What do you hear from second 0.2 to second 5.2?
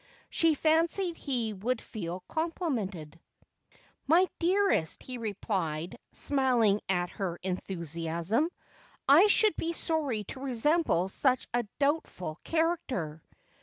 She fancied he would feel complimented.' My dearest,' he